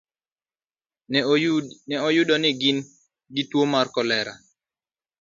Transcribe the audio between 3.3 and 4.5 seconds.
gi tuwo mar kolera.